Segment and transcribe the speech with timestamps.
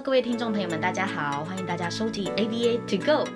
[0.00, 3.28] 各位听众朋友们，大家好，欢迎大家收听 ABA To Go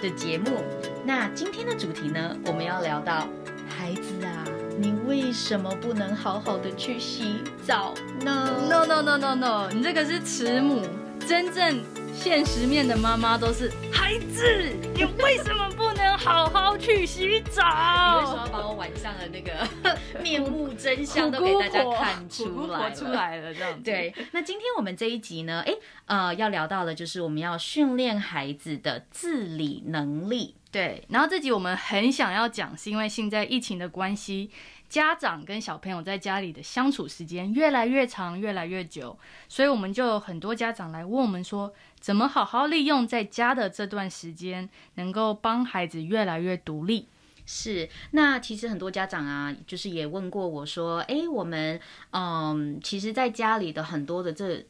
[0.00, 0.62] 的节目。
[1.04, 3.26] 那今天的主题呢，我们要聊到
[3.68, 4.44] 孩子啊，
[4.78, 10.82] 你为什么不能好好的去洗澡呢？No No No No No，你这个是慈母，
[11.26, 11.82] 真正
[12.12, 14.44] 现实面的妈妈都是孩子，
[14.94, 17.62] 你为什么不能好好去洗澡？
[17.62, 19.66] 你为什么要把我晚上的那个
[20.22, 22.90] 面目真相都给大家看出来？
[22.92, 23.82] 出来了，这样子。
[23.82, 25.74] 对，那今天我们这一集呢，哎，
[26.06, 30.54] 呃，要聊到的就是我们要训练孩子的自理能力。
[30.70, 34.50] 对，然后这集我们很想要讲，是因为现在疫情的关系，
[34.88, 39.18] 家长跟小朋友在家里的相处时间越来越长，越来越久，
[39.50, 41.70] 所以我们就有很多家长来问我们说，
[42.02, 47.08] 怎么好好利用在家的这段时间，能够帮孩子越来越独立。
[47.46, 54.66] 是，那其实很多家长啊，就是也问过我说，哎，我们嗯，其实在家里的很多的这。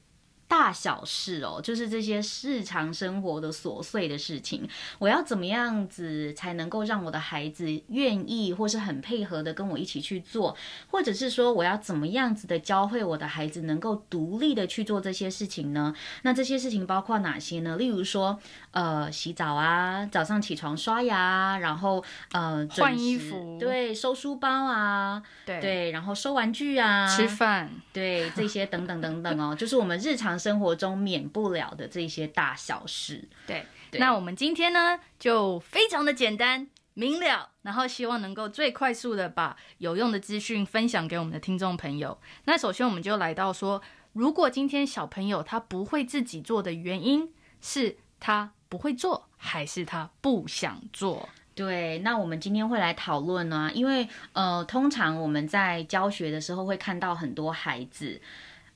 [0.53, 4.69] 大小事哦，就是这些日常生活的琐碎的事情，
[4.99, 10.55] 我要怎么样子才能够让我的孩子愿意或是很配合的跟我一起去做，
[10.91, 15.95] 或者是说我要怎么样子的教会我的孩子能够独立的去做这些事情呢？
[16.21, 17.79] 那这些事情包括哪些呢？
[17.79, 18.39] 例如说，
[18.73, 30.39] 呃，洗澡啊，早上起床刷牙，然后呃，换衣服，对，收书包啊，对对，然后收玩具啊，吃饭，对，这些等等等等哦，就是我们日常。
[30.43, 33.65] 生活中免不了的这些大小事，对。
[33.93, 42.19] 对，那我们今天呢，就非常的简单明了，然后希望能够最快速的把有用的资讯分享给我们的听众朋友。
[42.47, 43.83] 那首先我们就来到说，
[44.15, 51.29] 如果今天小朋友他不会自己做的原因，是他不会做，还是他不想做？
[51.55, 58.19] 对，那我们今天会来讨论呢，因为呃，通常我们在教学的时候会看到很多孩子，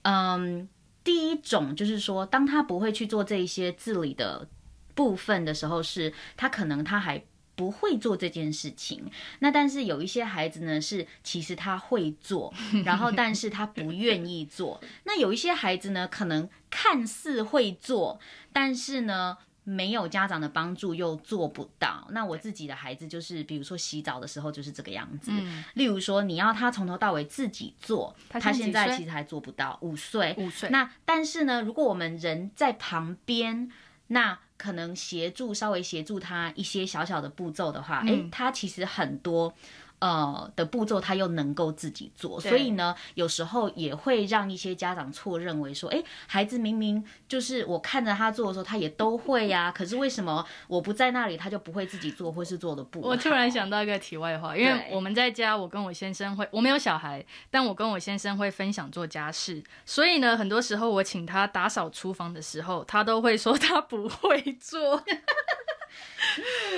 [0.02, 0.68] 嗯。
[1.06, 4.48] 第一种就是说，当他不会去做这一些自理的
[4.96, 7.22] 部分的时候，是他可能他还
[7.54, 9.08] 不会做这件事情。
[9.38, 12.52] 那但是有一些孩子呢，是其实他会做，
[12.84, 14.80] 然后但是他不愿意做。
[15.04, 18.18] 那有一些孩子呢，可能看似会做，
[18.52, 19.38] 但是呢。
[19.68, 22.06] 没有家长的帮助又做不到。
[22.12, 25.32] 那我自己的孩子就是，比如说洗澡的时候就是这个样子。
[25.34, 29.76] 嗯、例如说，你要他从头到尾自己做，他现在其实还做不到。
[29.82, 30.70] 五岁，五岁。
[30.70, 33.68] 那但是呢，如果我们人在旁边，
[34.06, 39.52] 那可能协助稍微协助他一些小小的步骤的话，哎、嗯，他其实很多。
[39.98, 53.08] 呃的步骤，他又能够自己做，所以呢，有时候也会让一些家长错认为说，哎，孩子明明就是我看着他做的时候，他也都会呀、啊， 可是为什么我不在那里，他就不会自己做，或是做的不好？
[53.08, 65.02] 我突然想到一个题外话，因为我们在家，我跟我先生会，我没有小孩，但我跟我先生会分享做家事，所以呢，很多时候我请他打扫厨房的时候，他都会说他不会做。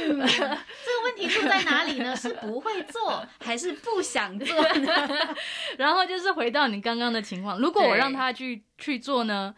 [0.09, 2.15] 嗯， 这个问题出在哪里呢？
[2.17, 5.37] 是不会做，还是不想做呢？
[5.79, 9.55] 然后就是回到你刚刚的情况，如果我让他去去做呢？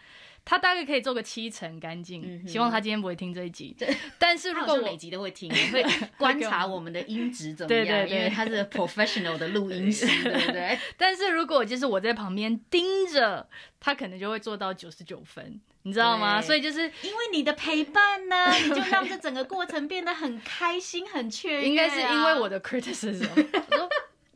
[0.51, 3.73] 他大概可以做个七成干净，嗯，希望他今天不会听这一集。
[3.79, 3.89] 对，
[4.19, 5.81] 但是如果我每集都会听，会
[6.19, 10.77] 观察我们的音质怎么样， 对对对，因为他是 professional 的录音师， 对不对？
[10.97, 16.43] 但是如果就是我在旁边盯着，他可能就会做到九十九分，你知道吗？
[16.43, 21.63] 所以就是因为你的陪伴呢， 你就让这整个过程变得很开心、很雀跃啊。
[21.63, 23.29] 应该是因为我的 criticism。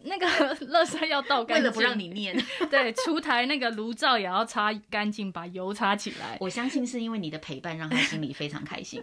[0.05, 0.27] 那个
[0.67, 2.37] 乐山要倒干净，为了不让你念，
[2.71, 6.37] 对，出台那个炉灶也要擦干净，把油擦起来。
[6.41, 9.03] 我相信是因为你的陪伴，让他心里非常开心。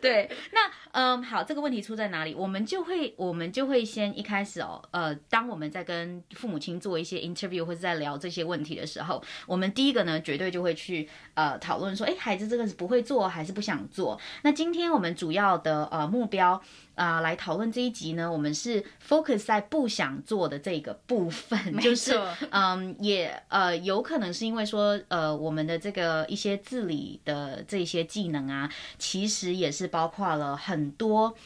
[0.00, 0.60] 对，那
[0.92, 2.34] 嗯，好，这个问题出在哪里？
[2.34, 14.20] 我们就会，我们就会先一开始哦，呃，当我们在跟父母亲做一些 interview 或者在聊这些问题的时候，我们第一个呢，绝对就会去呃讨论说，哎，孩子这个是不会做还是不想做？
[14.42, 16.60] 那今天我们主要的呃目标。
[16.96, 28.72] 啊、呃，来讨论这一集呢，我们是 focus 在不想做的这个部分，就是嗯，也呃有可能是因为说呃我们的这个一些自理的这些技能啊，
[29.06, 31.36] 其实也是包括了很多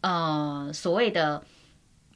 [0.00, 1.44] 呃所谓的，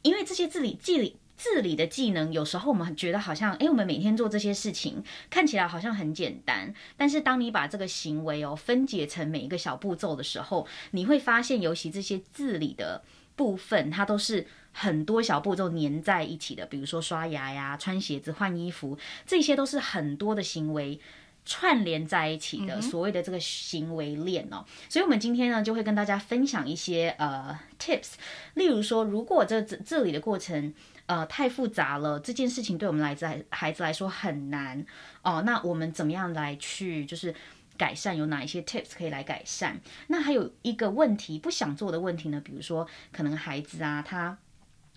[0.01, 1.17] 因为这些自理自理。
[1.37, 13.03] 自理的技能，有时候我们觉得好像，诶，我们每天做这些事情看起来好像很简单，但是当你把这个行为哦分解成每一个小步骤的时候，你会发现，尤其这些自理的
[13.35, 16.65] 部分，它都是很多小步骤粘在一起的。
[16.67, 18.97] 比如说刷牙呀、穿鞋子、换衣服，
[19.27, 21.01] 这些都是很多的行为。
[21.45, 28.13] 串联在一起的所谓的这个行为链哦，所以我们今天呢就会跟大家分享一些呃 tips，
[28.55, 30.73] 例如说，如果这这这里的过程
[31.07, 34.85] 呃太复杂了，这件事情对我们来自孩子来说很难
[35.23, 35.43] 哦。
[35.45, 37.35] 那我们怎么样来去就是
[37.77, 38.17] 改善？
[38.17, 39.79] 有哪一些 tips 可以来改善？
[40.07, 42.41] 那还有一个问题，不想做的问题呢？
[42.43, 44.39] 比如说可能孩子啊，他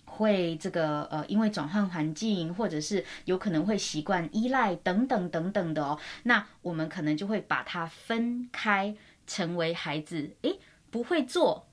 [0.08, 5.98] 会这个呃，因为转换环境，或者是有可能会习惯依赖等等等等的哦。
[6.24, 8.96] 那我们可能就会把它分开，
[9.26, 10.58] 成为孩子诶
[10.90, 11.68] 不会做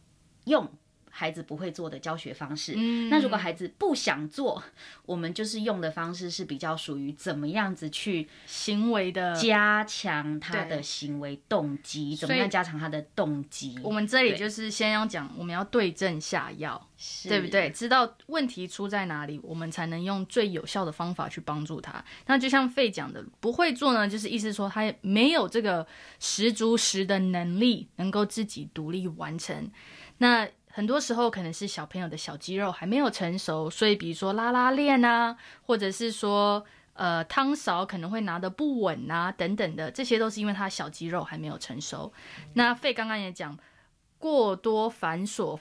[0.46, 0.70] 用。
[1.18, 4.62] 孩子不会做的教学方式，嗯，那如果孩子不想做，
[5.06, 13.80] 我们就是用的方式是比较属于怎么样子去行为的加强他的行为动机，怎么样加强他的动机？
[13.82, 16.86] 我们这里就是先要讲，我们要对症下药，
[17.24, 17.70] 对不对？
[17.70, 22.04] 知道问题出在哪里，我们才能用最有效的方法去帮助他。
[22.26, 25.88] 那就像费讲的，不会做呢，就是意思说他没有这个
[26.20, 29.72] 十足十的能力，能够自己独立完成。
[30.18, 30.46] 那
[30.76, 42.12] 很多时候可能是小朋友的小肌肉还没有成熟，所以比如说拉拉链啊，或者是说呃汤勺可能会拿得不稳啊等等的，这些都是因为他小肌肉还没有成熟。
[42.56, 43.58] 那费刚刚也讲，
[44.18, 45.58] 过多繁琐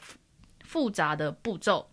[0.65, 1.89] 复杂的步骤，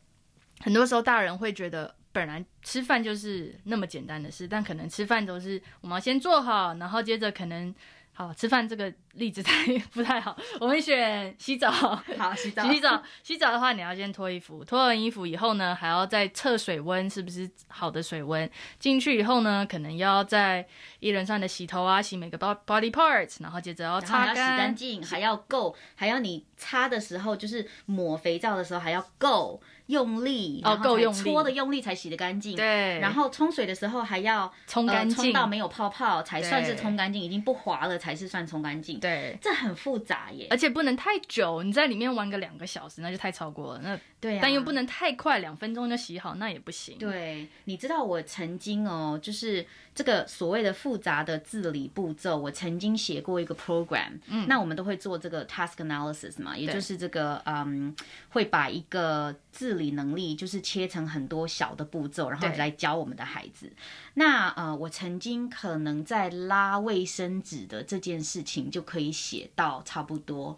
[0.62, 7.76] 很多时候大人会觉得本来吃饭就是那么简单的事，但可能吃饭都是我们要先做好，然后接着可能。
[8.22, 11.72] 好，吃饭这个例子 太不太好，我们选洗澡。
[12.20, 12.72] 好，洗澡。
[12.72, 18.48] 洗澡，洗澡的话，你要先脱衣服，脱完衣服以后呢，还要再测水温是不是好的水温。
[18.78, 20.68] 进去以后呢，可能要在
[21.00, 29.60] 一轮上的洗头啊，洗每个 body parts，然后接着要擦干，洗干净，还要够，还要你擦的时候就是抹肥皂的时候还要够。
[29.92, 32.56] 用力哦，够用力，搓的用力才洗得干净。
[32.56, 39.00] 对，然后冲水的时候还要冲干净，冲到没有泡泡才算是冲干净，已经不滑了才是算冲干净。
[39.00, 43.82] 对，这很复杂耶，而且不能太久，你在里面玩个两个小时那就太超过了。
[43.84, 46.96] 那对，但又不能太快，两分钟就洗好那也不行。
[46.98, 49.66] 对，你知道我曾经哦，就是
[49.96, 54.20] 这个所谓的复杂的治理步骤，我曾经写过一个 program。
[54.28, 57.96] 嗯，那我们都会做这个 task analysis 嘛，也就是这个嗯，
[58.30, 63.74] 会把一个治理能力就是切成很多小的步骤，然后来教我们的孩子。
[64.14, 70.56] 那呃，我曾经可能在拉卫生纸的这件事情就可以写到差不多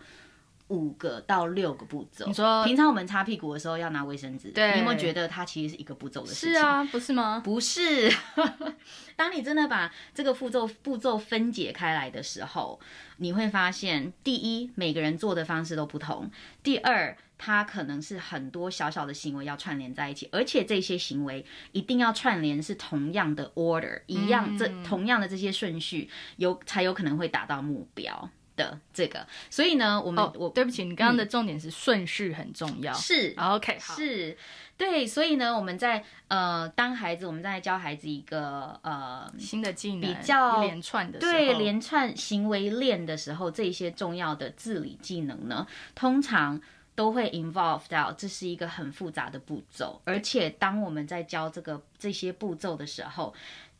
[0.67, 2.25] 五个到六个步骤。
[2.25, 6.49] 你说平常我们擦屁股的时候要拿卫生纸，对，你有没有觉得它其实是一个步骤的事情？
[6.49, 7.41] 是啊，不是吗？
[7.43, 8.11] 不是。
[9.15, 12.79] 当你真的把这个步骤步骤分解开来的时候，
[13.17, 16.31] 你会发现，第一，每个人做的方式都不同；
[16.63, 29.27] 第二，它可能是很多小小的行为要串联在一起，而且这些行为一定要串联是同样的 order，一样这同样的这些顺序，有才有可能会达到目标的这个。
[29.49, 34.37] 所以呢，我们、哦、我对不起，你刚刚的重点是顺序很重要，是 OK 好是。
[34.77, 46.59] 对，所以呢，我们在呃当孩子，我们在教孩子一个呃新的技能，比较连串的对连串行为链的时候，这些重要的自理技能呢，通常
[46.95, 53.33] 都会 involve 到这是一个很复杂的步骤，而且当我们在教这个这些步骤的时候，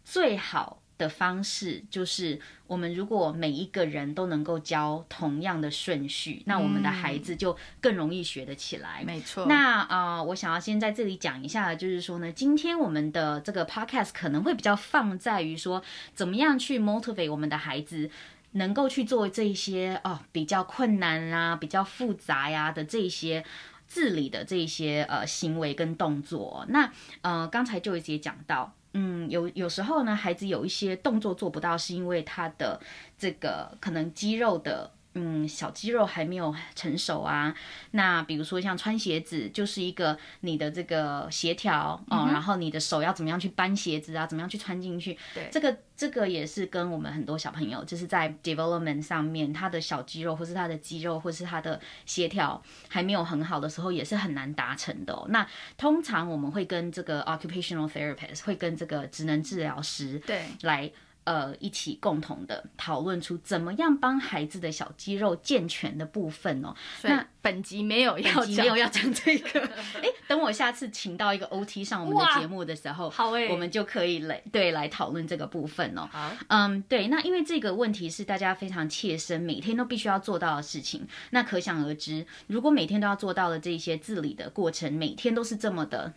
[0.04, 0.80] 最好。
[0.96, 9.04] 的方式就是，我们如果每一个人都能够教同样的顺序，那我们的孩子就更容易学得起来。
[9.04, 9.48] 没错。
[9.48, 15.84] 那啊、呃，我想要先在这里讲一下，就是说呢，今天我们的这个 podcast 可能会比较放在于说，
[16.14, 18.10] 怎么样去 motivate 我们的孩子，
[18.54, 23.46] 能够去做这些哦比较困难啊、比较复杂呀的这些
[23.88, 26.66] 治理的这些呃行为跟动作。
[26.70, 28.74] 那呃，刚才就一直也讲到。
[28.94, 32.80] 嗯，有有时候呢，孩子有一些动作做不到，是因为他的
[33.18, 34.92] 这个可能肌肉的。
[35.16, 37.54] 嗯，小肌肉还没有成熟啊。
[37.92, 45.18] 那比如说像穿鞋子，就是一个你的这个协调哦、嗯，然后你的手要怎么样去搬鞋子啊，怎么样去穿进去。
[45.34, 55.26] 对，这个这个也是跟我们很多小朋友，就是在 development 上面，他的小肌肉或是他的肌肉或是他的协调还没有很好的时候，也是很难达成的、哦。
[55.30, 60.92] 那通常我们会跟这个 occupational therapist，会跟这个职能治疗师对来。
[61.26, 66.76] 呃，一起共同的讨论出怎么样帮孩子的小肌肉健全的部分哦。
[67.04, 69.62] 那本集没有要讲，没有要讲这个。
[70.02, 76.10] 哎，等我下次请到一个 OT 上我们的节目的时候，好诶，我们就可以来对来讨论这个部分哦。
[76.12, 81.08] 好，嗯，对，那因为这个问题是大家非常切身，每天都必须要做到的事情。
[81.30, 86.12] 那可想而知，如果每天都要做到的这些自理的过程，每天都是这么的，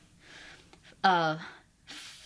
[1.03, 1.39] 呃。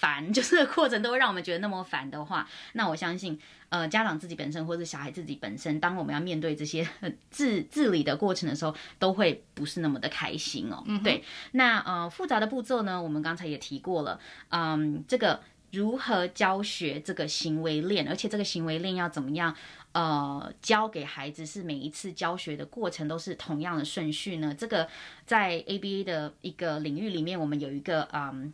[0.01, 3.39] 烦， 就是过程都会让我们觉得那么烦的话，那我相信，
[3.69, 6.89] 呃家长自己本身或者小孩自己本身，当我们要面对这些
[7.31, 10.83] 自治理的过程的时候，都会不是那么的开心哦。
[10.87, 11.23] 嗯，对。
[11.53, 15.41] 那呃复杂的步骤呢，我们刚才也提过了，嗯，这个
[15.73, 19.55] 如何教学这个行为链，而且这个行为链要怎么样？
[19.93, 24.55] 呃，教给孩子是每一次教学的过程都是同样的顺序呢？
[24.57, 24.89] 这个
[25.27, 28.53] 在 ABA 的一个领域里面，我们有一个嗯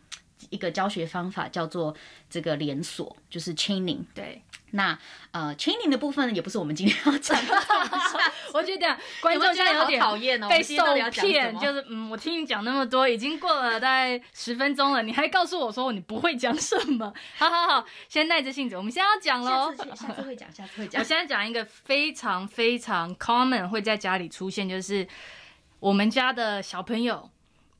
[0.51, 1.95] 一个教学方法叫做
[2.29, 4.05] 这个连锁，就是 chaining。
[4.15, 4.43] 对。
[4.73, 4.99] 那
[5.31, 7.55] 呃，chaining 的部分也不是我们今天要讲的。
[8.53, 11.57] 我觉得观众现在有点讨厌哦，被受骗。
[11.59, 17.11] 就是嗯，我听你讲那么多，已经过了大概十分钟了，你还告诉我说你不会讲什么？
[17.39, 19.75] 好好好，先耐着性子，我们现在要讲喽。
[19.75, 21.01] 下次下次会讲，下次会讲。
[21.01, 25.07] 我现在讲一个非常非常 common 会在家里出现，就是
[25.79, 27.31] 我们家的小朋友。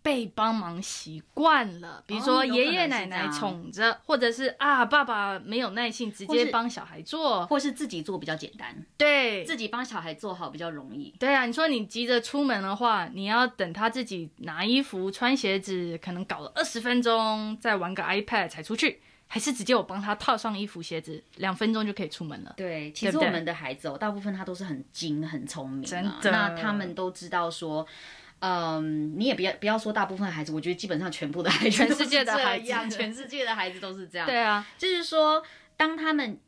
[0.07, 11.13] 被帮忙习惯了，比如说爷爷奶奶宠着，哦、或者是啊爸爸没有耐性，直接帮小孩做，或是自己做比较简单，对，自己帮小孩做好比较容易。
[11.19, 22.55] 对啊，你说你急着出门的话，你要等他自己拿衣服、穿鞋子，可能搞了二十分钟，再玩个 iPad 才出去，还是直接我帮他套上衣服、鞋子，两分钟就可以出门了。
[22.57, 27.85] 对，其实我们的孩子哦，大部分他都是很精、很聪明、啊，真的，那他们都知道说。
[28.39, 34.27] 嗯，你也不要不要说大部分孩子，我觉得基本上全部的孩子，全世界的孩子， 全世界的孩子都是这样。
[34.27, 35.43] 对啊，就是说，
[35.77, 36.39] 当他们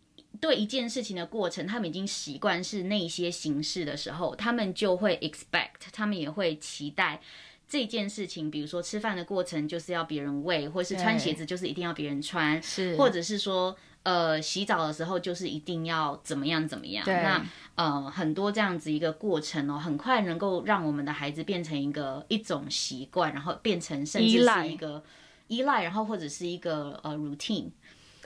[0.40, 7.20] 对一件事情的过程，他们已经习惯是那些形式的时候，他们就会 expect，他们也会期待
[7.66, 13.76] 这件事情，比如说吃饭的过程就是要别人喂，或是穿鞋子就是一定要别人穿，是，或者是说。
[14.04, 17.04] 呃，洗澡的时候就是一定要怎么样怎么样。
[17.04, 17.14] 对。
[17.14, 25.02] 那呃，很多这样子一个过程哦，很快能够让我们的孩子变成一个一种习惯，然后变成甚至是一个
[25.48, 27.70] 依赖，然后或者是一个呃 routine。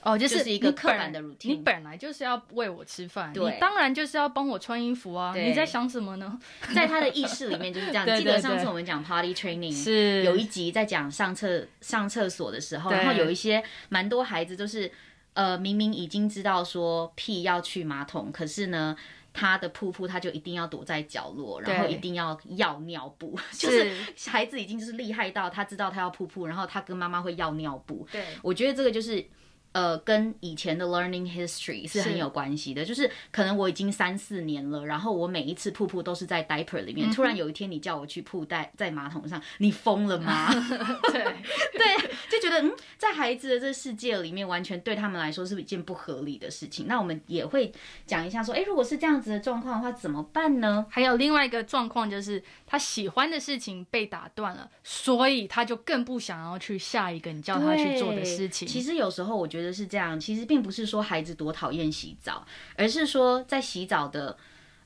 [0.04, 1.48] 哦，就是，就是一个刻板的 routine。
[1.48, 5.34] 你本来就是要喂我吃饭，对，你当然就是要帮我穿衣服啊。
[5.36, 6.38] 你在想什么呢？
[6.74, 8.04] 在他的意识里面就是这样。
[8.06, 14.90] 对对对，记得上次我们讲 potty training，是有一集在讲上厕上厕所的时候，然后有一些蛮多孩子都是。
[15.34, 18.96] 呃，明明已经知道说屁要去马桶，可是呢，
[19.32, 23.92] 他的噗噗他就一定要躲在角落，然后一定要要尿布， 就是
[24.30, 28.06] 孩子已经就是厉害到他知道他要噗噗，然后他跟妈妈会要尿布。
[28.12, 29.24] 对，我觉得这个就是。
[29.72, 40.52] 呃，跟以前的 learning history 是很有关系的，就是可能我已经三四年了，然后我每一次瀑布都是在 diaper 里面，嗯、突然有一天你叫我去铺在在马桶上，你疯了吗？
[41.10, 41.24] 对
[41.72, 46.86] 对，就觉得嗯，在孩子的这个世界里面，完全对他们来说是一件不合理的事情。
[46.86, 47.72] 那我们也会
[48.06, 50.86] 讲一下说，哎，如果是这样子的状况的话，怎么办呢？
[50.90, 58.66] 还有另外一个状况就是，他喜欢的事情被打断了，所以他就更不想要去下一个你叫他去做的事情。
[58.66, 59.70] 其实有时候我觉得。
[59.72, 64.36] 是这样，其实并不是说孩子多讨厌洗澡，而是说在洗澡的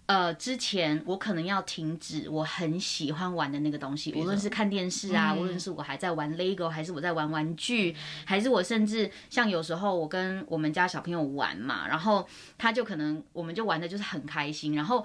[0.07, 12.27] 呃之前，我可能要停止我很喜欢玩的那个东西，无论是看电视啊，嗯、无论是我还在玩 Lego，还是我在玩玩具，还是我甚至像有时候我跟我们家小朋友玩嘛，然后
[12.57, 15.05] 他就可能我们就玩的就是很开心，然后。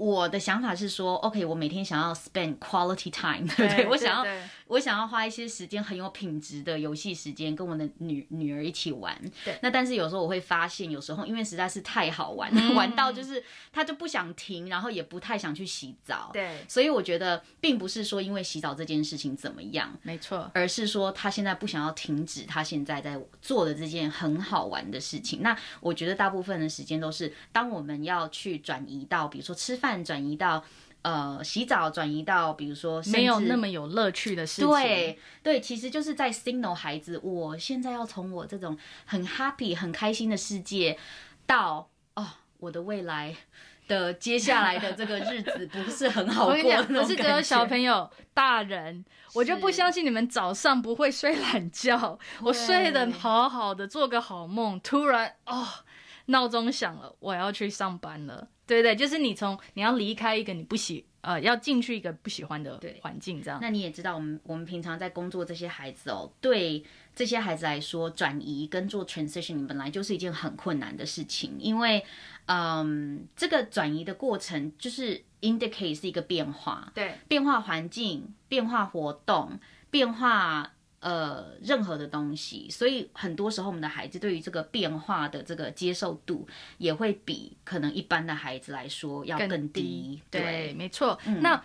[0.00, 3.86] 我的想法是说，OK，我每天想要 spend quality time，对不对？
[3.86, 4.32] 我想要，
[4.70, 9.14] 我想要花一些时间很有品质的游戏时间，跟我的女女儿一起玩。
[9.44, 9.58] 对。
[9.62, 16.30] 那但是有时候我会发现，有时候因为实在是太好玩，嗯、玩到就是她就不想停，然后也不太想去洗澡。
[16.32, 16.64] 对。
[16.66, 25.42] 所以我觉得，并不是说因为洗澡这件事情怎么样，没错，而是说她现在不想要停止她现在在做的这件很好玩的事情。
[25.42, 30.00] 那我觉得大部分的时间都是，当我们要去转移到，比如说吃饭。
[30.00, 30.64] 转移到
[31.02, 34.70] 呃洗澡，转移到比如说没有那么有乐趣的事情。
[34.70, 40.98] 对对，其实就是在 signal 孩子，我现在要从我这种很 happy 很开心的世界，
[41.46, 42.26] 到哦
[42.58, 43.34] 我的未来
[43.88, 46.54] 的接下来的这个日子不是很好过。
[46.54, 49.04] 我是只有小朋友，大人
[49.34, 55.66] 我就不相信你们早上不会睡懒觉，我睡得好好的，做个好梦，突然哦
[56.26, 58.48] 闹钟响了，我要去上班了。
[58.70, 63.58] 对对，就是你从你要离开一个你不喜呃，要进去一个不喜欢的环境，这样。
[63.60, 66.84] 那你也知道，我们我们平常在工作这些孩子哦，对
[67.14, 72.04] 这些孩子来说，转移跟做 transition 本来就是一件很困难的事情，因为
[72.46, 79.58] 嗯，这个转移的过程就是 indicate 是一个变化，对，变化环境，变化活动，
[79.90, 80.72] 变化。
[81.00, 89.50] 呃，任何的东西，所以很多时候我们的孩子对于这个变化的这个接受度，也会比可能一般的孩子来说要更低。
[89.50, 91.18] 更低对，对，没错。
[91.24, 91.64] 嗯、那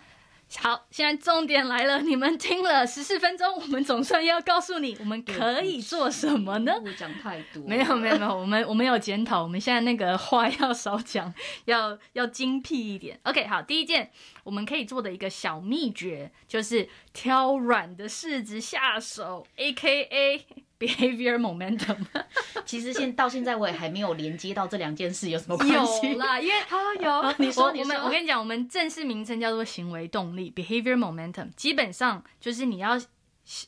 [0.58, 6.80] 好，现在重点来了，你们听了十四分钟，我们总算要告诉你，我们可以做什么呢？
[6.80, 11.34] 不讲太多，没有没有没有，我们我们有检讨，我们现在那个话要少讲，
[11.64, 13.18] 要要精辟一点。
[13.24, 14.10] OK，好，第一件
[14.44, 20.42] 我们可以做的一个小秘诀就是挑软的柿子下手，AKA
[20.80, 21.96] behavior momentum。
[22.64, 26.12] 其实现到现在我也还没有连接到这两件事有什么关系。
[26.12, 31.48] 有啦，因为啊 有，你说你说，我们我跟你讲，我们正式名称叫做行为动力 （behavior momentum）。
[31.56, 33.00] 基本上就是你要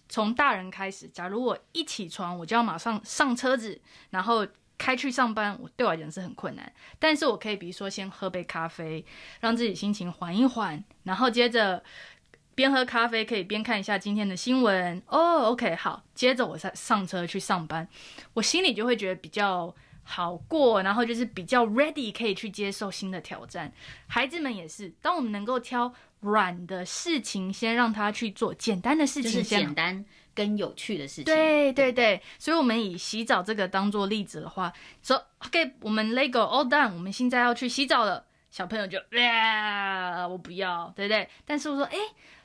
[0.08, 1.08] 从大人开始。
[1.08, 4.46] 假如我一起床，我就要马上上车子，然后
[4.76, 6.72] 开去上班，我对我来讲是很困难。
[6.98, 9.04] 但是我可以，比如说先喝杯咖啡，
[9.40, 11.82] 让自己心情缓一缓，然后接着。
[12.58, 15.42] 边喝咖啡可以边看一下今天的新闻哦。
[15.42, 17.86] Oh, OK，好，接着我再上车去上班，
[18.34, 19.72] 我心里就会觉得比较
[20.02, 23.72] 好过，然后就是比较 ready 可以去接受新的挑战。
[24.08, 31.26] 孩子们也是，当我们能够挑软的事情先让他去做，简单的事情先，就是简单跟有趣的事情。
[31.26, 38.24] 对对对，所以我们以洗澡这个当做例子的话，说、OK，我们 Lego all done，我们现在要去洗澡了。
[38.50, 41.28] 小朋友就啊，我不要，对不对？
[41.46, 41.96] 但是我说，哎。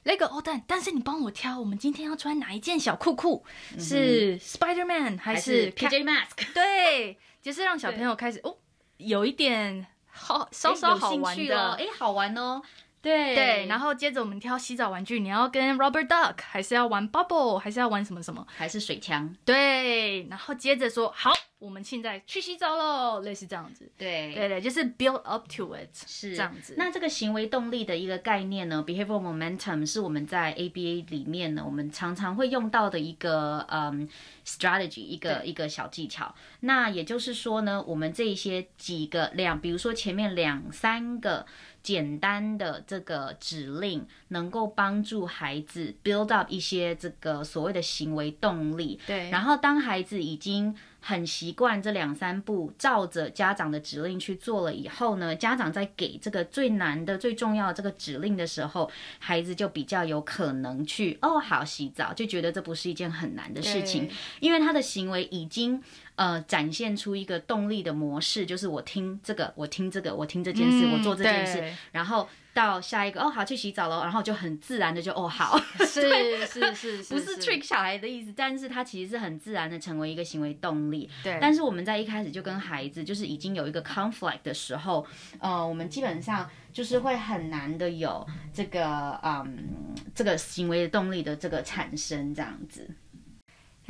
[0.06, 3.44] Lego all done，但是你帮我挑，我们今天要穿哪一件小裤裤？
[3.74, 6.46] 嗯、是 Spider-Man 还是 PJ Mask？
[6.54, 8.58] 对，就是让小朋友开始哦，
[8.98, 12.62] 有一点好，稍稍好玩的，哎，好玩哦。
[13.04, 18.48] 对对，然后接着我们挑洗澡玩具，你要跟 Robert Duck，还是要玩 Bubble，还是要玩什么什么？
[18.56, 19.36] 还是水枪？
[19.44, 23.92] 对，然后接着说好，我们现在去洗澡喽，类似这样子。
[23.98, 26.76] 对对对，就是 build up to it，是这样子。
[26.78, 34.08] 那这个行为动力的一个概念呢，behavioral momentum 是我们在 ABA 里面呢，我们常常会用到的一个嗯
[34.46, 36.34] strategy，一个一个小技巧。
[36.62, 41.46] 那也就是说呢，我们这一些几个两，比如说前面两三个。
[41.84, 48.98] 简单的这个指令能够帮助孩子 build up 一些这个所谓的行为动力。
[49.06, 64.10] 对，然后当孩子已经很习惯这两三步，照着家长的指令去做了以后呢，家长在给这个最难的、最重要的这个指令的时候，孩子就比较有可能去哦，好洗澡，就觉得这不是一件很难的事情，
[64.40, 65.84] 因为他的行为已经。
[66.16, 81.10] 呃，展现出一个动力的模式，就是我听这个，我听这个，我听这件事，嗯、我做这件事，然后到下一个，哦，好，去洗澡了，然后就很自然的就，哦，好，是是 是，是，是，不是 trick 小孩的意思，但是他其实是很自然的成为一个行为动力。
[81.24, 85.04] 对，但是我们在一开始就跟孩子，就是已经有一个 conflict 的时候，
[85.40, 88.24] 呃，我们基本上就是会很难的有
[88.54, 92.88] 这个，嗯，这个行为动力的这个产生，这样子。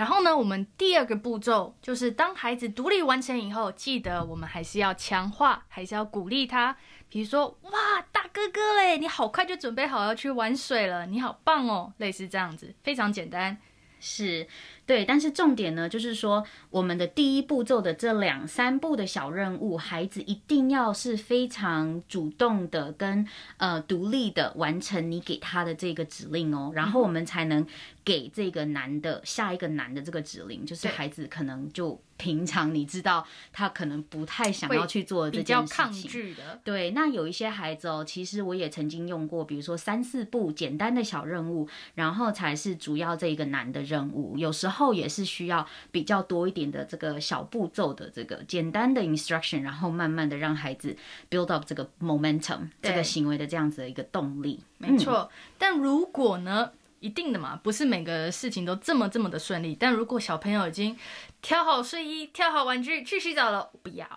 [0.03, 6.75] 然后呢，我们第二个步骤就是当孩子独立完成以后，记得我们还是要强化，还是要鼓励他。
[7.07, 7.71] 比如说，哇，
[8.11, 13.57] 大哥哥嘞，你好快就准备好要去玩水了，你好棒哦，类似这样子，非常简单，
[14.01, 14.45] 是。
[14.85, 27.65] 对，但是重点呢，就是说我们的第一步骤的这两三步的小任务，孩子一定要是非常主动的跟呃独立的完成你给他的这个指令哦，然后我们才能
[28.05, 36.59] 给这个男的下一个男的这个指令，就是孩子可能就平常你知道他可能不太想要去做这件事情，比较抗拒的。
[36.63, 44.93] 对，那有一些孩子哦，其实我也曾经用过，比如说三四步简单的小任务，然后才是主要这个男的任务，有时候。
[44.93, 50.95] 也是需要比较多一点的这个小步骤的这个简单的 instruction，然后慢慢的让孩子
[51.31, 54.59] build up 这个 momentum 这个行为的这样子的一个动力。
[54.77, 56.71] 没错，嗯、但如果呢，
[57.03, 59.75] 一定的嘛，不是每个事情都这么这么的顺利。
[59.77, 60.97] 但如果小朋友已经
[61.41, 64.07] 挑好睡衣、挑好玩具去洗澡了，不要，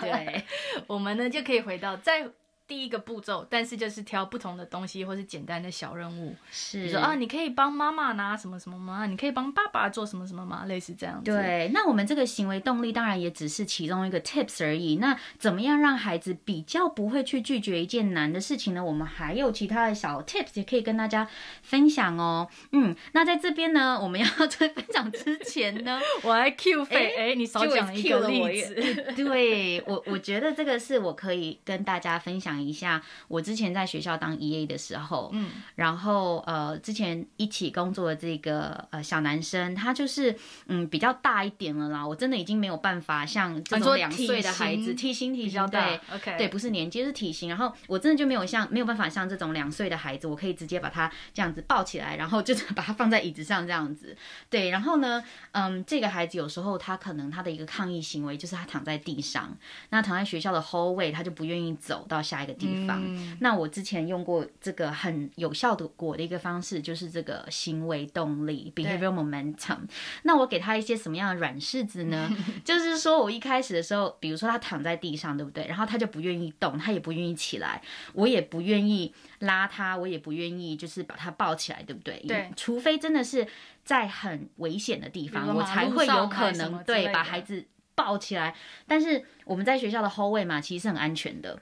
[0.00, 0.44] 对，
[0.86, 2.30] 我们呢就可以回到在。
[2.66, 6.34] 第一个步骤，但是就是挑不同的东西，或是简单的小任务。
[6.50, 9.04] 是，比如说啊，你可以帮妈妈拿什么什么吗？
[9.06, 10.64] 你可以帮爸爸做什么什么吗？
[10.66, 11.30] 类似这样子。
[11.30, 14.96] 对，那我们这个行为动力当然也只是其中一个 tips 而已。
[14.96, 18.82] 那怎么样让孩子比较不会去拒绝一件难的事情呢？
[18.82, 21.28] 我们还有其他的小 tips 也可以跟大家
[21.62, 22.48] 分享哦。
[22.72, 27.14] 嗯，那在这边呢，我们要在 分享之前呢，我还 Q 费。
[27.14, 28.74] 哎、欸，你少讲一个例子。
[29.14, 32.53] 对我，我觉得这个是我可以跟大家分享。
[32.54, 40.36] 讲一下，我之前在学校当 EA 的时候，嗯，然后呃，之前一起工作的这个呃小男生，他就是
[40.66, 42.06] 嗯比较大一点了啦。
[42.06, 47.48] 我真的已经没有办法像这种两岁的孩子，体型体型对，OK，对，不是年纪是体型。
[47.48, 54.16] 然后我真的就没有像没有办法像这种两岁的孩子，我可以直接把他这样子抱起来，然后就是 把他放在椅子上这样子。
[54.48, 59.56] 对，然后呢，嗯，这个孩子有时候他可能他的一个抗议行为就是他躺在地上，
[59.90, 62.43] 那躺在学校的 hallway，他就不愿意走到下。
[62.43, 63.02] 一个地方。
[63.04, 69.78] 嗯、那我之前用过这个很有效的果的一个方式，就是这个行为动力 （behavioral momentum）。
[70.22, 72.30] 那我给他一些什么样的软柿子呢？
[72.64, 75.66] 就是说我一开始的时候，比如说他躺在地上，对不对？
[75.66, 82.22] 然后他就不愿意动，他也不愿意起来，我也不愿意拉他，我也不愿意就是把他抱起来，对不对？
[82.26, 83.46] 对，除非真的是
[83.84, 87.66] 在很危险的地方，我才会有可能对把孩子。
[87.96, 88.52] 抱起来，
[88.88, 91.56] 但是我们在学校的 hallway 嘛，其实是很安全的。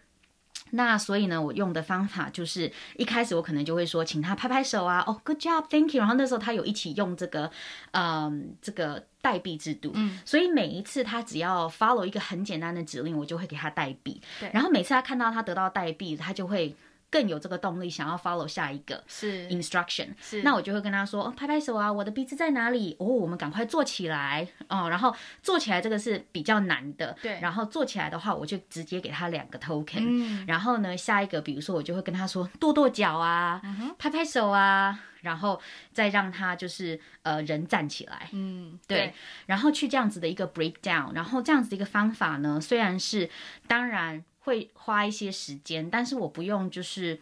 [0.75, 6.01] 那所以呢，我用的方法就是一开始我可能就会说，请他拍拍手啊，哦，good job，thank you。
[6.01, 7.51] 然后那时候他有一起用这个，
[7.93, 14.21] 嗯，这个代币制度，嗯，所以每一次他只要 follow 一个很简单的指令，我就会给他代币。
[14.41, 16.75] 对，然后每次他看到他得到代币，他就会。
[17.13, 19.47] 更有这个动力，想要 follow 下一个是。
[19.51, 22.97] instruction，是，那我就会跟他说，哦，拍拍手啊，我的鼻子在哪里？
[22.99, 24.49] 哦，我们赶快坐起来。
[24.69, 35.61] 哦，然后坐起来这个是比较难的，对，然后坐起来的话，我就直接给他两个 token，嗯，然后呢，下一个，比如说我就会跟他说，跺跺脚啊，嗯，拍拍手啊，然后
[35.93, 43.29] 再让他就是呃人站起来，嗯，对，对，然后去这样子的一个 breakdown，然后这样子的一个方法呢，虽然是
[43.67, 44.25] 当然。
[44.45, 47.19] 会花一些时间，但是我不用就是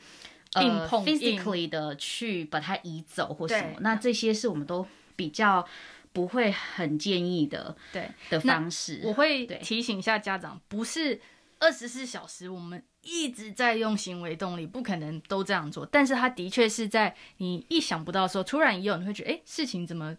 [0.60, 3.76] 硬碰硬、呃、physically 的去把它移走或什么。
[3.80, 5.66] 那这些是我们都比较
[6.12, 9.00] 不会很建议的，对的方式。
[9.04, 11.20] 我会提醒一下家长，不是
[11.58, 15.86] 二十四小时我们一直在用行为动力，不可能都这样做。
[15.86, 20.16] 但是他的确是在你意想不到的时候，突然一有你会觉得，哎，事情怎么？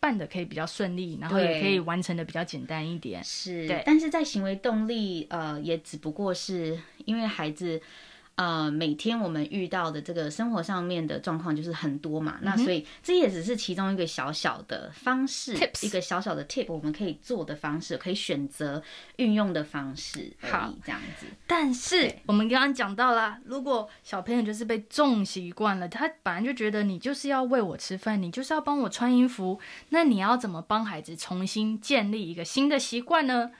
[0.00, 3.22] 办的可以比较顺利，然后也可以完成的比较简单一点。
[3.24, 3.82] 是，对。
[3.84, 7.80] 但是在行为动力，呃，也只不过是因为孩子。
[8.38, 15.84] 呃，每天我们遇到的这个生活上面的状况就是很多嘛，嗯、那所以这也只是其中一个小小的方式，Tips.
[15.84, 18.80] 一个小小的 tip，我们可以做的方式，可以选择
[19.16, 21.26] 运用的方式，好，这样子。
[21.48, 33.50] 但是我们刚刚讲到啦，如果小朋友就是被纵习惯了，他本来就觉得你就是要喂我吃饭，你就是要帮我穿衣服，那你要怎么帮孩子重新建立一个新的习惯呢？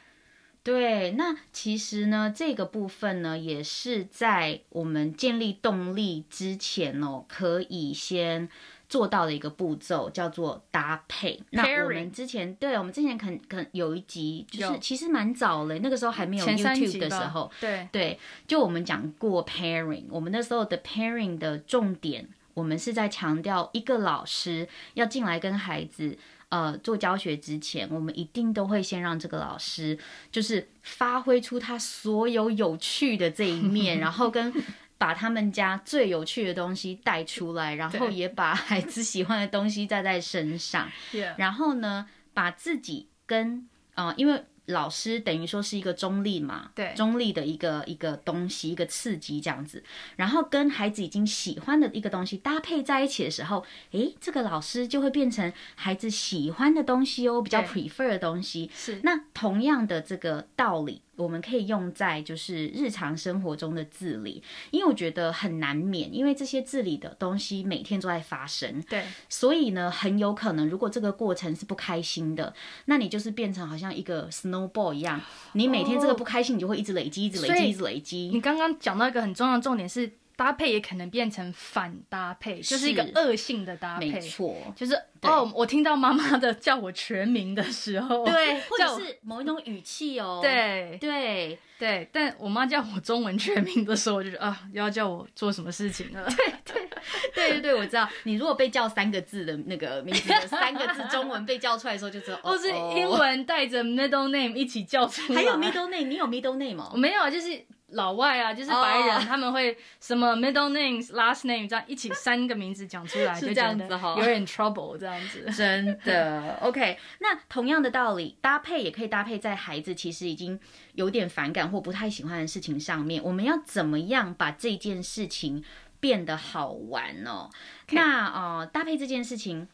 [0.68, 8.46] 对，那其实呢，这个部分呢，也是在我们建立动力之前哦，可以先
[8.87, 11.42] 做到的一个步骤，叫做搭配。
[11.52, 26.18] 那我们之前，对，我们之前可能可能有一集，就是其实蛮早了，那个时候还没有 YouTube 的时候，对对，就我们讲过 pairing，我们那时候的 pairing 的重点，我们是在强调一个老师要进来跟孩子。
[26.50, 29.98] 呃，做教学之前，我们一定都会先让这个老师
[30.30, 34.52] 就是发挥出他所有有趣的这一面， 然后跟
[34.96, 40.90] 把他们家最有趣的东西带出来，然后也把孩子喜欢的东西带在身上，
[41.37, 44.44] 然后呢，把自己跟呃，因为。
[44.68, 49.83] 老师等于说是一个中立嘛，对，中立的一个一个东西，一个刺激这样子，
[50.16, 58.70] 然后跟孩子已经喜欢的一个东西搭配在一起的时候，诶，这个老师就会变成孩子喜欢的东西哦，比较 prefer 的东西。
[58.74, 61.02] 是，那同样的这个道理。
[61.18, 68.81] 我们可以用在就是日常生活中的自理，因为我觉得很难免，因为这些自理的东西每天都在发生。
[68.88, 72.54] 对，所以呢，很有可能如果这个过程是不开心的，
[72.85, 75.20] 那你就是变成好像一个 snowball 一样，
[75.54, 78.31] 你每天这个不开心，你就会一直累积，一直累积，一直累积。
[78.33, 80.12] 你刚刚讲到一个很重要的重点是。
[80.38, 84.09] 搭配也可能变成反搭配，就是一个恶性的搭配。
[84.09, 92.09] 没错，就是哦，我听到妈妈的叫我全名的时候， 对，或者是某一种语气哦，对对对。
[92.12, 96.24] 但我妈叫我中文全名的时候，我就啊，要叫我做什么事情了？
[96.31, 96.88] 对对
[97.35, 98.09] 对对对，我知道。
[98.22, 102.38] 你如果被叫三个字的那个名字三个字中文被叫出来的时候，就知道。
[102.44, 105.40] 或是英文带着 middle name 一起叫出来。
[105.40, 106.90] 还有 middle name，你有 middle name 吗？
[106.92, 107.66] 我没有，就是。
[107.92, 109.24] 老外啊，就是白人，oh.
[109.24, 115.51] 他们会什么 middle names、last name 这样一起三个名字讲出来， 就这样子哈，有点 trouble 这样子。
[115.57, 116.98] 真的， OK。
[117.20, 120.61] 那同样的道理，搭配也可以搭配在孩子其实已经
[120.92, 123.22] 有点反感或不太喜欢的事情上面。
[123.24, 125.64] 我们要怎么样把这件事情
[125.98, 127.48] 变得好玩呢
[127.87, 127.94] ？Okay.
[127.94, 129.66] 那呃，搭配这件事情，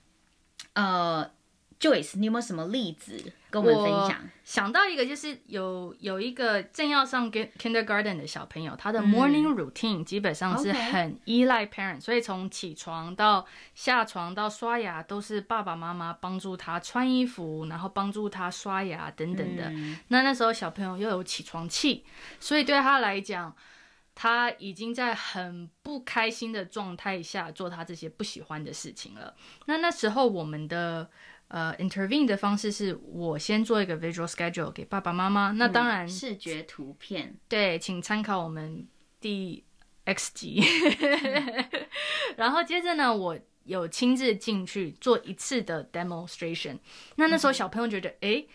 [0.74, 1.30] 呃。
[1.80, 4.30] Joyce，你有没有什么例子跟我们分享？
[4.42, 19.64] 想到一个，就是有有一个正要上 kindergarten 的小朋友，他的 morning routine 基本上是很依赖 parent，、嗯、所以从起床到下床到刷牙都是爸爸妈妈帮助他穿衣服，然后帮助他刷牙等等的。
[19.70, 22.04] 嗯、那那时候小朋友又有起床气，
[22.40, 23.54] 所以对他来讲，
[24.14, 29.34] 他已经在很不开心的状态下做他这些不喜欢的事情了。
[29.66, 31.10] 那那时候我们的。
[31.48, 35.52] 呃，intervene 的方式是我先做一个 visual schedule 给爸爸妈妈。
[35.52, 37.36] 那当然，视觉图片。
[37.48, 38.88] 对，请参考我们
[39.20, 39.62] 第
[40.04, 40.62] X 级，
[42.36, 46.78] 然后接着呢，我有亲自进去做一次的 demonstration。
[47.16, 48.46] 那那时候小朋友觉得，哎、嗯、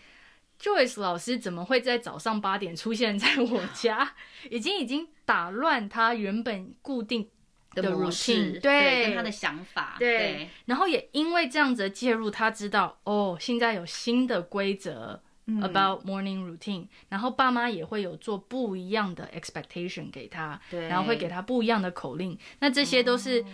[0.60, 4.14] ，Joyce 老师怎么会在早上八点出现在我家？
[4.50, 7.28] 已经已经打乱他原本固定
[7.72, 10.18] 的 routine，模式，对，跟他的想法，对。
[10.18, 15.22] 对，然后也因为这样子的介入，他知道哦，现在有新的规则。
[15.50, 23.44] About morning routine，然后爸妈也会有做不一样的 expectation 给他，对，然后会给他不一样的口令，那这些都是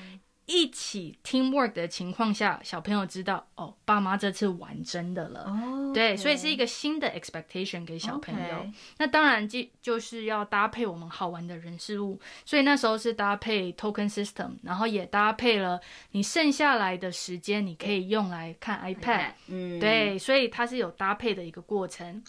[0.47, 5.93] 一起 teamwork 的情况下，小朋友知道哦，爸妈这次玩真的了，oh, okay.
[5.93, 8.65] 对，所以是一个新的 expectation 给小朋友。
[8.99, 15.81] 那当然就就是要搭配我们好玩的人事物，所以那时候是搭配 token system，然后也搭配了
[16.13, 22.23] 你剩下来的时间，你可以用来看 iPad，嗯，对，所以它是有搭配的一个过程。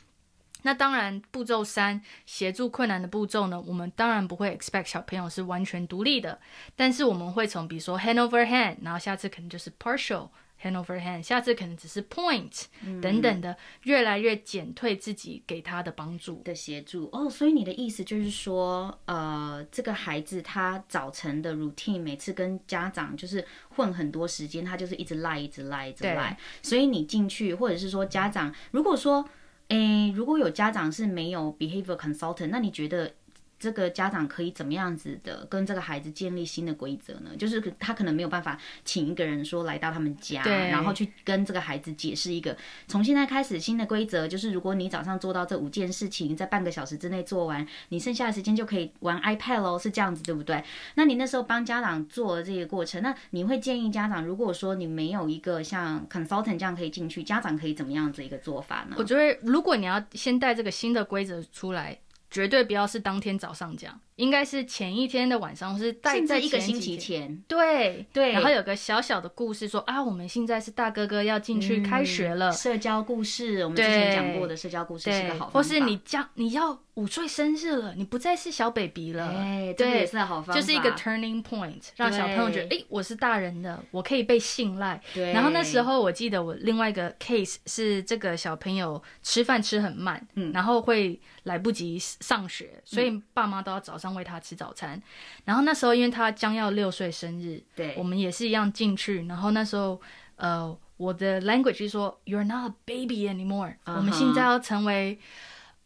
[0.68, 6.38] 那当然，步骤三协助困难的步骤呢，我们当然不会 expect 小朋友是完全独立的，
[6.76, 10.28] 但是我们会从比如说 hand over hand，然后下次可能就是 partial
[10.62, 17.30] hand over hand，下次可能只是 point、嗯、等等的，越来越减退自己给他的帮助的协助哦。
[17.30, 26.38] 所以你的意思就是说，呃，这个孩子他早晨的 routine 每次跟家长就是混很多时间，他就是一直赖，一直赖，一直赖。
[26.62, 29.26] 所以你进去，或者是说家长如果说。
[29.70, 33.12] 诶，如果有家长是没有 behavior consultant，那你觉得
[33.60, 37.32] 这个家长可以怎么样子的跟这个孩子建立新的规则呢？
[37.38, 42.56] 就是他可能没有办法请一个人说来到他们家，然后去跟这个孩子解释一个
[42.88, 50.64] 从现在开始新的规则，就是如果你早上做到这五件事情，在半个小时之内做完，你剩下的时间就可以玩 iPad 喽，是这样子对不对？
[50.96, 58.96] 那你那时候帮家长做了这个过程，那你会建议家长，如果说你没有一个像 consultant 这样可以进去，家长可以怎么样子一个做法呢？
[59.00, 61.98] 我觉得如果你要先带这个新的规则出来。
[62.38, 67.42] 绝对不要是当天早上讲，应该是前一天的晚上，或是带在一个星期前。
[67.48, 72.50] 对对，然后有个小小的故事说啊，我们现在是大哥哥要进去开学了。
[72.50, 75.54] 嗯、社交故事，我们之前讲过的社交故事是个好方法。
[75.54, 80.54] 或是你将你要五岁生日了，你不再是小 baby 了，对，这也是好方法。
[80.54, 85.00] 就是一个 turning point，让小朋友觉得，哎，我是大人的，我可以被信赖。
[85.14, 85.32] 对。
[85.32, 95.02] 然后那时候我记得我另外一个 case 是这个小朋友吃饭吃很慢，嗯，然后会来不及上学，所以爸妈都要早上喂他吃早餐。
[95.46, 99.26] 然后那时候因为他将要六岁生日，对，我们也是一样进去。
[99.26, 100.00] 然后那时候，
[100.36, 105.20] 呃，我的 language 是说，You're not a baby anymore，我们现在要成为。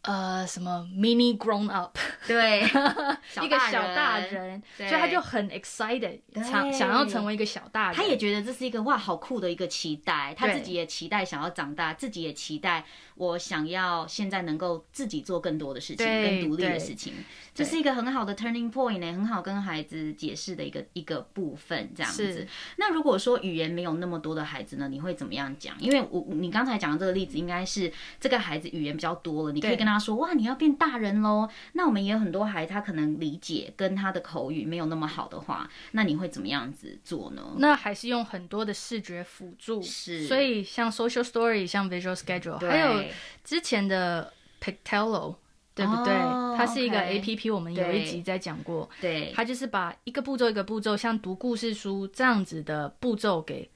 [0.04, 1.96] 呃，什么 mini grown up？
[2.26, 2.62] 对，
[3.40, 7.94] 一个小大人，所以他就很 excited，想想要成为一个小大人。
[7.94, 10.34] 他也觉得这是一个哇，好酷的一个期待。
[10.36, 12.84] 他自己也期待想要长大，自己也期待
[13.22, 17.12] 我想要现在能够自己做更多的事情，更独立的事情。
[17.54, 22.44] 这是一个很好的 turning point 呢，很好跟孩子解释的一个一个部分，这样子。
[22.78, 25.76] 那如果说语言没有那么多的孩子呢，你会怎么样讲？
[25.78, 29.92] 因为我你刚才讲的这个例子，应该是这个孩子语言比较多了，你可以跟他。
[29.92, 31.46] 他说：“哇，你要变大人喽！
[31.74, 37.42] 那我们也有很多孩子，他可能理解跟他的口语没有那么好的话，那你会怎么样子做呢？
[37.58, 40.24] 那还是用很多的视觉辅助，是。
[40.26, 43.04] 所以像 Social Story，像 Visual Schedule，还有
[43.44, 45.36] 之前的 Pictello，
[45.74, 46.14] 对不对？
[46.14, 48.88] 哦、它是一个 APP，我们有一集在讲过。
[49.00, 53.70] 对，它就是把一个步骤一个步骤，像读故事书这样子的步骤给。”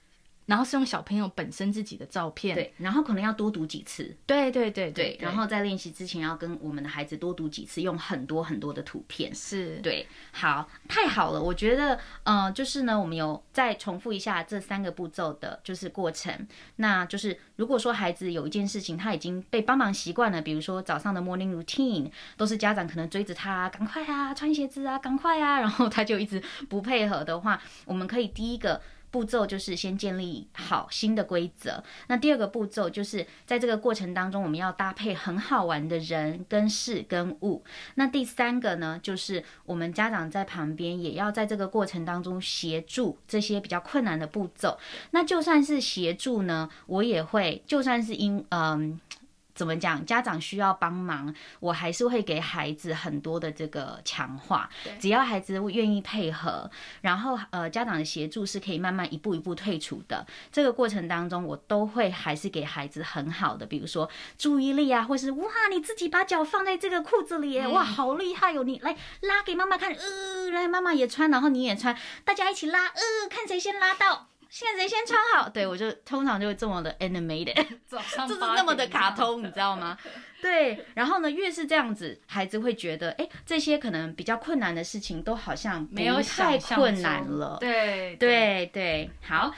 [0.47, 9.77] 然后是用小朋友本身自己的照片，对，然后可能要多读几次，对对对对，对，然后在练习之前要跟我们的孩子多读几次，用很多很多的图片，是。
[9.83, 28.81] 对，好，太好了，我觉得，嗯、呃，就是呢，我们有再重复一下这三个步骤的，就是过程，那就是如果说孩子有一件事情他已经被帮忙习惯了，比如说早上的 morning routine 都是家长可能追着他，赶快啊，穿鞋子啊，赶快啊，然后他就一直不配合的话，我们可以第一个。
[29.11, 31.83] 步骤就是先建立好新的规则。
[32.09, 37.65] 那第二个步骤就是在这个过程当中，我们要搭配很好玩的人跟事跟物。
[37.95, 44.79] 那第三个呢，就是我们家长在旁边也要在这个过程当中协助这些比较困难的步骤。
[45.13, 49.01] 那就算是协助呢，我也会，就算是因嗯。
[49.57, 50.05] 怎么讲？
[50.05, 54.69] 家长需要帮忙，我还是会给孩子很多的这个强化。
[55.01, 60.27] 只要孩子愿意配合，然后呃，家长的协助是可以慢慢一步一步退出的。
[60.53, 68.63] 这个过程当中，我都会还是给孩子很好的，比如说注意力啊，或是哇，你自己把脚放在这个裤子里，哇，好厉害哟！
[68.63, 74.29] 你来拉给妈妈看，呃，来妈妈也穿，然后你也穿，大家一起拉，呃，看谁先拉到。
[74.57, 75.51] 现在谁先穿好？
[75.51, 77.55] 对，我就通常就会这么的 animated，
[77.91, 79.99] 就是那么的卡通，你知道吗？
[80.41, 87.59] 对，然后呢，越是这样子，孩子会觉得，哎，这些可能比较困难的事情，都好像没有太困难了。
[87.61, 89.53] 对对对，好，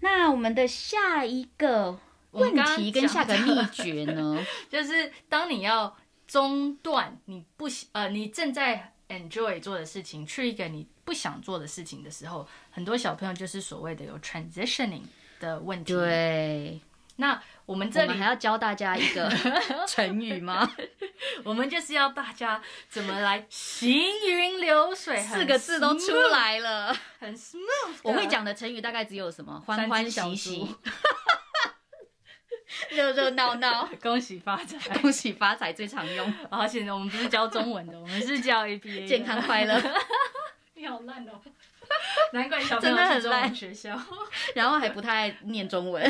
[0.00, 1.96] 那我们的下一个
[2.32, 15.02] 问题跟下个秘诀呢， 就是当你要中断你不呃，你正在 enjoy 做的事情，去一个你不想做的事情的时候，很多小朋友就是所谓的有 transitioning
[15.40, 15.92] 的问题。
[15.92, 16.80] 对，
[17.16, 19.30] 那我们这里还要教大家一个
[19.86, 20.70] 成语吗？
[21.44, 23.90] 我们就是要大家怎么来行
[24.26, 27.96] 云流水，四个字都出来了，很 smooth。
[28.02, 30.76] 我会讲的成语大概只有什么欢欢喜喜。
[32.90, 36.32] 热热闹闹， 恭喜发财， 恭喜发财最常用。
[36.50, 39.80] 而且我们不是教中文的，我们是教 APA，健康快乐。
[40.74, 41.40] 你好烂哦，
[42.32, 43.98] 难怪小朋友是中文学校，
[44.54, 46.04] 然后还不太爱念中文。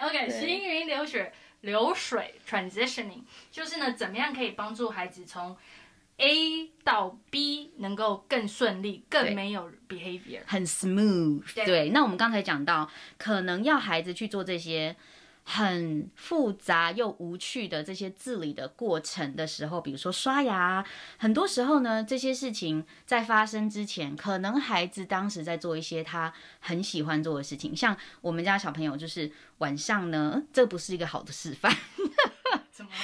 [0.00, 5.56] OK，行云流水，流水 transitioning，就是呢，怎么样可以帮助孩子从
[6.16, 11.42] A 到 B 能够更顺利，更没有 behavior，很 smooth。
[11.64, 14.96] 对，那我们刚才讲到，可能要孩子去做这些。
[15.48, 20.84] 很复杂又无趣的这些自理的过程的时候，比如说刷牙，
[21.18, 31.72] 很多时候呢，这些事情在发生之前，可能孩子当时在做一些他很喜欢做的事情，像我们家小朋友就是晚上呢，这不是一个好的示范。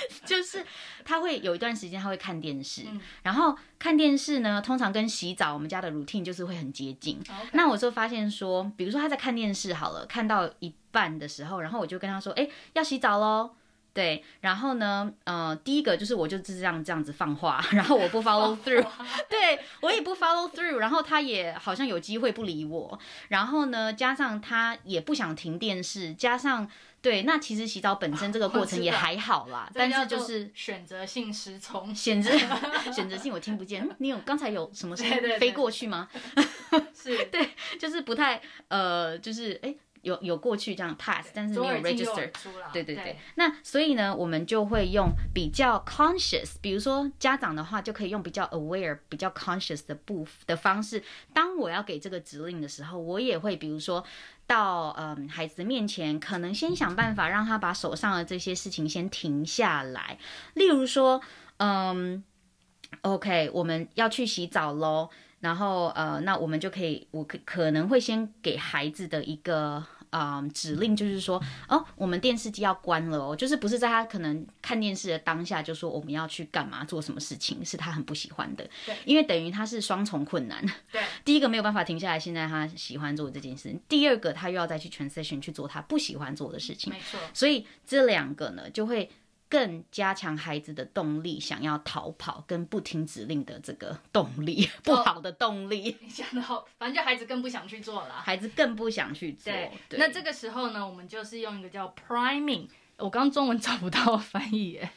[0.24, 0.64] 就是
[1.04, 2.82] 他会有一段时间他会看电视，
[3.22, 7.20] 然后看电视呢，通常跟洗澡我们家的 routine 就是会很接近。
[7.52, 13.50] 那我就发现说，比如说他在看电视好了，看到一半的时候，然后我就跟他说，哎，要洗澡喽。
[13.94, 18.86] 对，然后呢，呃，第一个就是我就是这样这样子放话， 然后我不 follow through，
[19.28, 26.66] 对，我也不 follow through，然后他也好像有机会不理我，然后呢，加上他也不想停电视，加上
[27.02, 32.30] 对，那其实洗澡本身这个 过程也还好啦，但是就是选择性失聪，选择
[32.94, 36.08] 选择性我听不见，你有刚才有什么声音飞过去吗？
[36.94, 39.74] 是对，就是不太呃，就是哎。
[40.02, 42.28] 有有过去这样 pass，但是没有 register，
[42.72, 42.96] 对对对。
[42.96, 51.00] 对那所以呢，我们就会用比较 conscious，比如说家长的话，就可以用比较 aware、比较 conscious 的部的方式。
[51.32, 54.04] 当我要给这个指令的时候，我也会比如说
[54.46, 60.18] 到嗯孩子面前，可能先想办法让他把手上的这些事情先停下来。
[60.54, 61.20] 例如说，
[61.58, 62.22] 嗯
[63.02, 65.08] ，OK，我们要去洗澡喽。
[65.40, 89.10] 然后呃，那我们就可以，我可可能会先给孩子的一个啊、呃、指令，就是说，哦，我们电视机要关了哦，就是不是在他可能看电视的当下就说我们要去干嘛做什么事情，是他很不喜欢的，对，因为等于他是双重困难，对， 第一个没有办法停下来，现在他喜欢做这件事，第二个他又要再去 transition 去做他不喜欢做的事情，没错，所以这两个呢就会。
[89.52, 95.94] 更加强孩子的动力，想要逃跑跟不听指令的这个动力，不好的动力。
[96.00, 99.52] 你讲的好，反正就孩子更不想去做了，孩子更不想去做。
[99.52, 104.90] 对，对那这个时候呢，我们就是用一个叫 priming，我刚中文找不到翻译耶，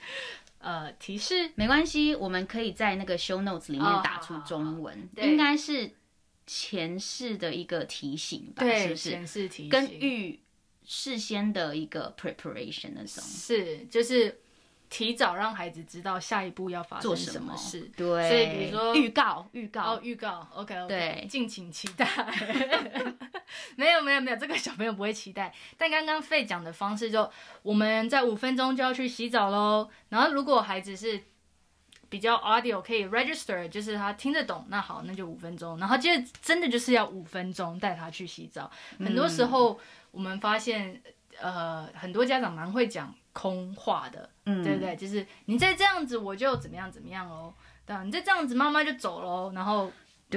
[0.59, 5.91] 呃，提示没关系，我们可以在那个 show notes 里面打出中文，哦、应该是
[6.47, 8.63] 前世的一个提醒吧？
[8.63, 9.09] 对，是不是？
[9.09, 10.39] 前世提醒跟预
[10.85, 14.39] 事先的一个 preparation 那种，是就是。
[14.95, 22.07] 提早让孩子知道下一步要发生什么事，么对，所以比如说预告、预告、哦、预告，OK OK，对，敬请期待。
[23.75, 25.53] 没有没有没有，这个小朋友不会期待。
[25.77, 27.29] 但刚刚 Faye 讲的方式就，
[27.61, 29.89] 我们在五分钟就要去洗澡喽。
[30.07, 31.21] 然后如果孩子是
[32.07, 35.77] 比较 audio 可以 register，就是他听得懂，那好，那就五分钟。
[35.77, 38.71] 然后接着真的就是要五分钟带他去洗澡。
[38.99, 39.77] 很多时候
[40.11, 41.01] 我们发现，
[41.41, 43.13] 呃，很多家长蛮会讲。
[43.35, 44.95] 空话的，嗯，对不对？
[44.95, 47.53] 就是你再这样子，我就怎么样怎么样哦。
[47.85, 49.51] 对，你再这样子，妈妈就走喽。
[49.53, 49.91] 然后，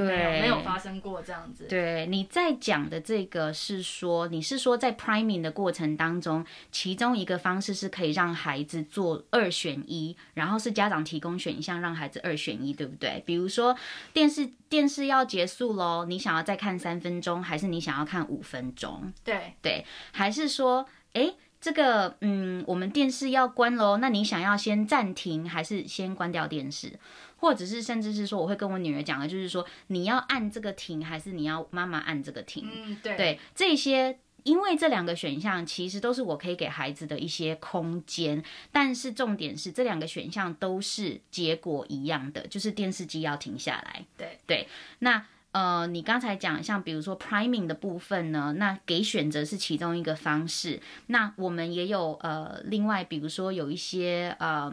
[0.06, 1.64] 对，没有发生过这样子。
[1.68, 13.22] 对，你在讲的这个是说，你是说在 priming 的过程当中，其中一个方式是可以让孩子做二选一，然后是家长提供选项让孩子二选一，对不对？
[13.26, 13.76] 比如说
[14.12, 19.12] 电视电视要结束喽，你想要再看三分钟，还是你想要看五分钟？
[19.24, 21.34] 对对，还是说，哎？
[21.60, 26.92] 这个，嗯，我们电视要关喽，那你想要先暂停，还是先关掉电视？
[27.38, 32.68] 或者是甚至是说，我会跟我女儿讲的，就是说你要按这个停，还是你要妈妈按这个停？
[32.70, 44.04] 嗯，对，对，这些，因为这两个选项其实都是我可以给孩子的一些空间，但是重点是这两个选项都是结果一样的，就是电视机要停下来。
[44.16, 44.68] 对，对，
[44.98, 45.24] 那。
[45.50, 50.78] 呃，你刚才讲像比如说 priming 的部分呢，那给选择是其中一个方式。
[51.06, 54.70] 那我们也有呃，另外比如说有一些呃，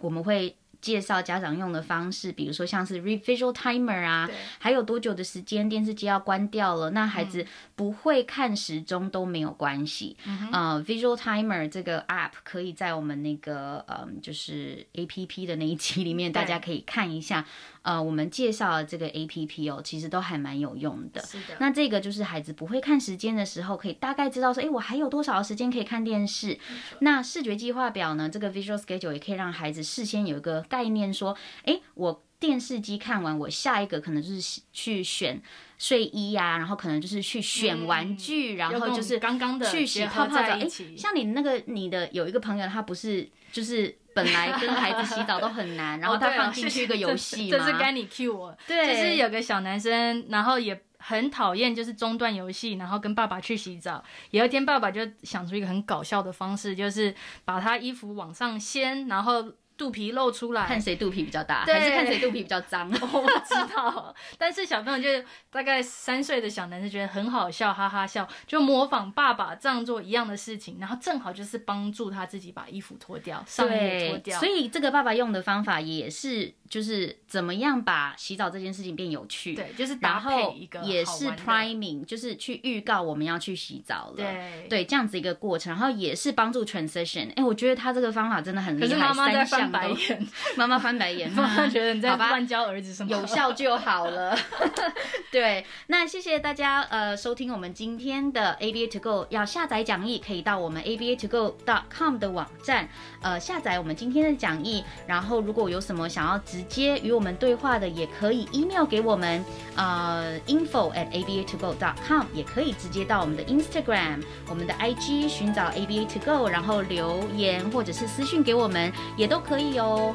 [0.00, 0.56] 我们会。
[0.80, 10.16] 介绍家长用的方式，比如说像是 read visual timer 啊，还有多久的时间电视机要关掉了，那孩子不会看时钟都没有关系。
[10.24, 17.44] 嗯、呃，visual timer 这个 app 可以在我们那个嗯，就是 app 的那一期里面，大家可以看一下。
[17.88, 21.22] 呃，我们介绍的这个 APP 哦，其实都还蛮有用的。
[21.22, 21.56] 是的。
[21.58, 26.58] 那这个就是孩子不会看时间的时候，可以大概知道说，哎，我还有多少时间可以看电视。
[26.98, 28.28] 那视觉计划表呢？
[28.28, 31.34] 这个 Visual Schedule 也可以让孩子事先有一个概念，说，
[31.64, 35.40] 哎，我电视机看完，我下一个可能就是去选
[35.78, 40.42] 睡衣呀、啊，然后可能就是去选玩具，嗯、然后就是刚刚的去洗泡泡澡。
[40.42, 43.96] 哎，像你那个你的有一个朋友，他不是就是。
[44.24, 48.56] 本来跟孩子洗澡都很难， 然后他放进去一个游戏 嘛，这是该你 cue 我。
[48.66, 54.02] 对，就是有个小男生，然后也很讨厌，就是中断游戏，然后跟爸爸去洗澡。
[54.30, 57.14] 有一天，爸爸就想出一个很搞笑的方式，就是
[57.44, 59.52] 把他衣服往上掀，然后。
[59.78, 62.90] 肚皮露出来，看谁肚皮比较大，还是看谁肚皮比较脏？
[63.00, 64.14] 我不知道。
[64.36, 74.38] 但是小朋友就大概三岁的小男生觉得很好笑，哈哈笑，就模仿爸爸这样做一样的事情，然后正好就是帮助他自己把衣服脱掉，上衣脱掉。
[74.40, 79.54] 所以这个爸爸用的方法也是，就是怎么样把洗澡这件事情变有趣。
[79.54, 84.16] 对，就是搭配一个也是 priming，就是去预告我们要去洗澡了。
[84.16, 87.32] 对，对，这样子一个过程，然后也是帮助 transition。
[87.36, 88.88] 哎，我觉得他这个方法真的很厉害。
[88.88, 93.10] 可是妈妈在翻白眼，妈妈翻白眼，妈妈觉得你在乱教儿子什么？
[93.10, 94.36] 有效就好了。
[95.30, 99.26] 对，那谢谢大家呃收听我们今天的 ABA to go。
[99.30, 102.88] 要下载讲义，可以到我们 ABA to go dot com 的网站
[103.20, 104.82] 呃下载我们今天的讲义。
[105.06, 109.44] 然后如果有什么想要直接与我们对话的，也可以 email 给我们
[109.76, 120.14] 呃 info at aba to go dot com，也可以直接到我们的 Instagram、我们的 IG 寻找 ABA to go，然后留言或者是私讯给我们，也都可以哦。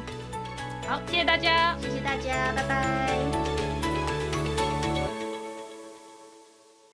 [0.88, 3.73] 好，谢谢大家，谢谢大家，拜拜。